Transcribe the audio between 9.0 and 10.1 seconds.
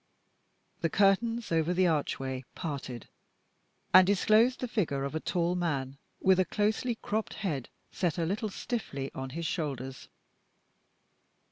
on his shoulders.